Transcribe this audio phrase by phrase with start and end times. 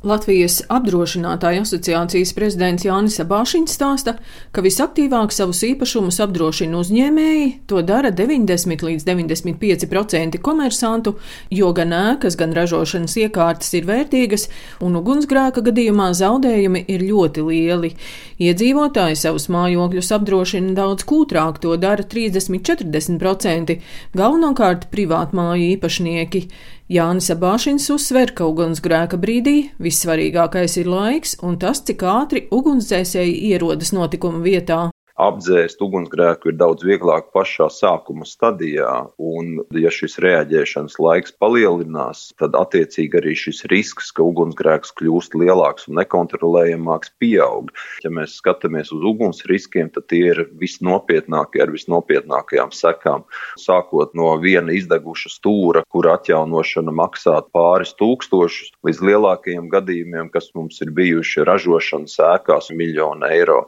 [0.00, 4.14] Latvijas apdrošinātāju asociācijas prezidents Jānis Abāšiņš stāsta,
[4.48, 11.18] ka visaktīvāk savus īpašumus apdrošina uzņēmēji, to dara 90 līdz 95% komersantu,
[11.52, 14.48] jo gan ēkas, gan ražošanas iekārtas ir vērtīgas,
[14.80, 17.92] un ugunsgrēka gadījumā zaudējumi ir ļoti lieli.
[18.40, 23.80] Iedzīvotāji savus mājokļus apdrošina daudz kūtrāk, to dara 30-40%,
[24.16, 26.46] galvenokārt privātmāju īpašnieki.
[26.90, 33.92] Jānis Abāšins uzsver, ka ugunsgrēka brīdī vissvarīgākais ir laiks un tas, cik ātri ugunsdzēsēji ierodas
[33.94, 34.88] notikuma vietā
[35.20, 42.56] apdzēst ugunsgrēku ir daudz vieglāk pašā sākuma stadijā, un ja šis reaģēšanas laiks palielinās, tad
[42.58, 47.70] attiecīgi arī šis risks, ka ugunsgrēks kļūst lielāks un nekontrolējamāks, pieaug.
[48.04, 53.26] Ja mēs skatāmies uz uguns riskiem, tad tie ir visnopietnākie ar visnopietnākajām sekām.
[53.60, 60.80] Sākot no viena izdeguša stūra, kur atjaunošana maksā pāris tūkstošus, līdz lielākajiem gadījumiem, kas mums
[60.84, 63.64] ir bijuši ražošanas ēkās, miljonu eiro.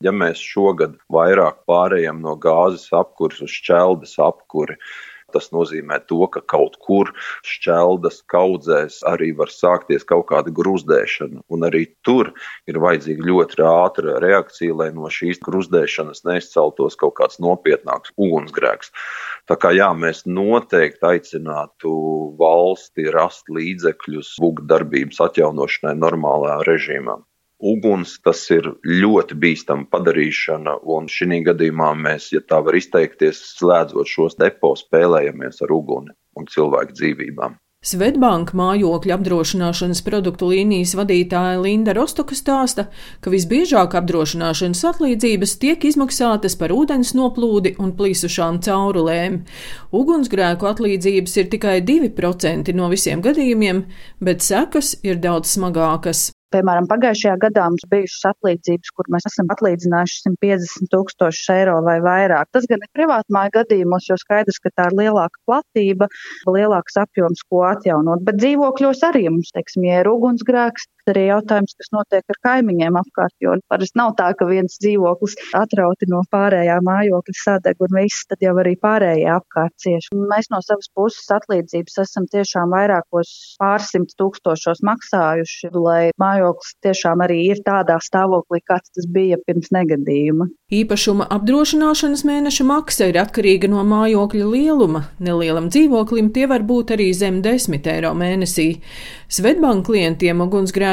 [0.00, 4.78] Ja mēs šogad vairāk pārējām no gāzes apkures uz šķeldes apkuri,
[5.34, 7.10] tas nozīmē to, ka kaut kur
[7.46, 11.44] šķeldas kaudzēs arī var sākties kaut kāda gruzdēšana.
[11.52, 12.32] Un arī tur
[12.70, 18.94] ir vajadzīga ļoti ātra reakcija, lai no šīs gruzdēšanas neizceltos kaut kāds nopietnāks ugunsgrēks.
[19.52, 21.92] Tā kā jā, mēs noteikti aicinātu
[22.40, 27.20] valsti rast līdzekļus būvdarbības atjaunošanai normālā režīmā
[27.60, 34.08] uguns, tas ir ļoti bīstama padarīšana, un šī gadījumā mēs, ja tā var izteikties, slēdzot
[34.08, 37.58] šos depo, spēlējamies ar uguni un cilvēku dzīvībām.
[37.80, 42.90] Svetbanka mājokļa apdrošināšanas produktu līnijas vadītāja Linda Rostoka stāsta,
[43.24, 49.38] ka visbiežāk apdrošināšanas atlīdzības tiek izmaksātas par ūdens noplūdi un plīsušām caurulēm.
[49.96, 53.86] Ugunsgrēku atlīdzības ir tikai 2% no visiem gadījumiem,
[54.20, 56.26] bet sekas ir daudz smagākas.
[56.50, 62.50] Piemēram, pagājušajā gadā mums bijušas atlīdzības, kur mēs esam atlīdzinājuši 150 tūkstošus eiro vai vairāk.
[62.50, 66.10] Tas gan ir privātmāju gadījumos, jo skaidrs, ka tā ir lielāka platība,
[66.50, 68.24] lielāks apjoms, ko atjaunot.
[68.26, 73.34] Bet dzīvokļos arī mums, teiksim, ja ir ugunsgrēks, arī jautājums, kas notiek ar kaimiņiem apkārt,
[73.42, 78.44] jo parasti nav tā, ka viens dzīvoklis atrauti no pārējā mājokļa sadeg un viss, tad
[78.44, 80.14] jau arī pārējie apkārt cieši.
[80.30, 87.42] Mēs no savas puses atlīdzības esam tiešām vairākos pārsimt tūkstošos maksājuši, lai mājoklis tiešām arī
[87.50, 90.50] ir tādā stāvoklī, kāds tas bija pirms negadījuma.
[90.70, 95.02] Īpašuma apdrošināšanas mēneša maksa ir atkarīga no mājokļa lieluma.
[95.18, 98.68] Nelielam dzīvoklim tie var būt arī zem 10 eiro mēnesī.
[99.30, 100.42] Svetbank klientiem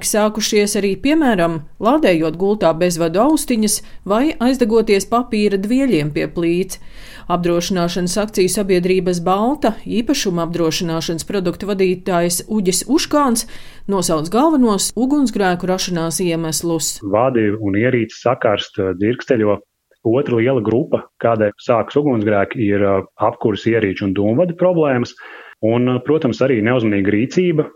[0.00, 6.80] ugunsgrēki sākušies arī, piemēram, lādējot gultā bezvadu austiņas vai aizdegoties papīra dvieļiem pie plīts.
[7.28, 13.46] Apdrošināšanas akciju sabiedrības Balta īpašuma apdrošināšanas produktu vadītājs Uģis Uškāns
[13.86, 17.00] nosauc galvenos ugunsgrēku rašanās iemeslus.
[17.02, 19.60] Vadi un ierīces sakarst dzirksteļo.
[20.00, 22.80] Otra liela grupa, kādēļ sākas ugunsgrēki, ir
[23.20, 25.12] apkurses ierīču un dūmvadu problēmas.
[25.60, 27.66] Un, protams, arī neuzmanīga rīcība,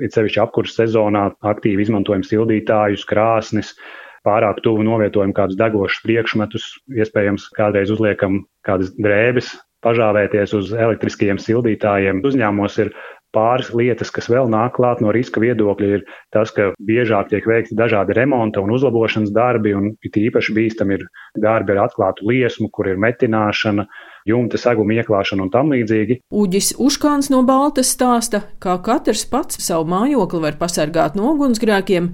[0.00, 3.74] it sevišķi apkurses sezonā aktīvi izmantojam sildītājus, krāsnis,
[4.26, 9.52] pārāk tuvu novietojam kādus degošus priekšmetus, iespējams, kādreiz uzliekam kādas drēbes,
[9.82, 12.22] pažāvēties uz elektriskiem sildītājiem.
[12.24, 12.92] Uzņēmumos ir
[13.32, 16.04] pāris lietas, kas vēl nāk klāt no riska viedokļa, ir
[16.34, 21.06] tas, ka biežāk tiek veikti dažādi remonta un uzlabošanas darbi, un it īpaši bīstami ir
[21.40, 23.86] darbi ar atklātu liesmu, kur ir metināšana,
[24.28, 26.20] jumta seguma ieklāšana un tam līdzīgi.
[26.30, 32.10] Uģis Uškāns no Baltas stāsta, kā katrs pats savu mājokli var pasargāt no ugunsgrēkiem,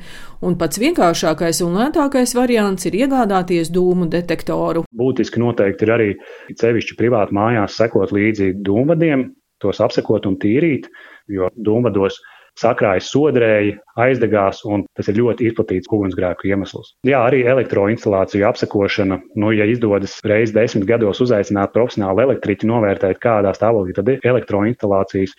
[0.46, 4.86] un pats vienkāršākais un lētākais variants ir iegādāties dūmu detektoru.
[4.88, 6.08] Būtiski noteikti ir arī
[6.54, 9.28] sevišķi privāti mājās sekot līdzi dūmvadiem,
[9.62, 10.88] tos apsekot un tīrīt,
[11.28, 12.18] jo dūmvados
[12.58, 16.94] sakrājas sodrēji, aizdegās, un tas ir ļoti izplatīts ugunsgrēku iemesls.
[17.06, 23.54] Jā, arī elektroinstalāciju apsekošana, nu, ja izdodas reizes desmit gados uzaicināt profesionālu elektriķu, novērtēt, kādā
[23.56, 25.36] stāvoklī tad ir elektroinstalācijas.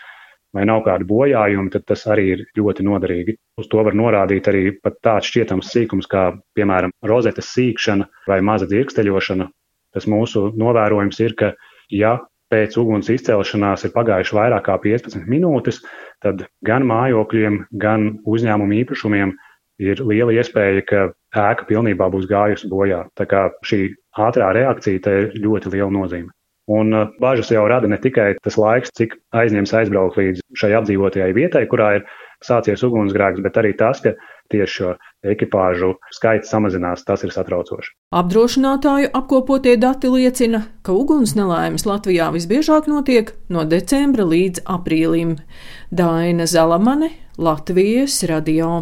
[0.50, 3.36] Vai nav kādi bojājumi, tad tas arī ir ļoti noderīgi.
[3.62, 4.64] Uz to var norādīt arī
[5.06, 6.24] tāds šķietams sīkums, kā,
[6.58, 9.46] piemēram, rozetes sīkšana vai maza dzirksteļošana.
[9.94, 11.52] Tas mūsu novērojums ir, ka,
[11.94, 12.16] ja
[12.54, 15.84] pēc uguns izcelšanās ir pagājuši vairāk kā 15 minūtes,
[16.24, 19.36] tad gan mājokļiem, gan uzņēmumu īpašumiem
[19.80, 21.06] ir liela iespēja, ka
[21.38, 23.06] ēka pilnībā būs gājusi bojā.
[23.16, 26.34] Tā kā šī ātrā reakcija ir ļoti liela nozīme.
[26.70, 31.32] Un uh, bažas jau rada ne tikai tas laiks, cik aizņems aizbraukt līdz šai apdzīvotajai
[31.34, 32.04] vietai, kurā ir
[32.46, 34.14] sācies ugunsgrēks, bet arī tas, ka
[34.52, 34.94] tieši šo
[35.26, 37.94] ekipāžu skaits samazinās, tas ir satraucoši.
[38.16, 45.38] Apdrošinātāju apkopotie dati liecina, ka uguns nelaimes Latvijā visbiežāk notiek no decembra līdz aprīlim.
[45.92, 48.80] Daina Zalamane, Latvijas radio.